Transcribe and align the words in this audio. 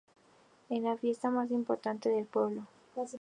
Es 0.69 0.81
la 0.81 0.97
fiesta 0.97 1.29
más 1.29 1.51
importante 1.51 2.09
del 2.09 2.25
pueblo. 2.25 2.63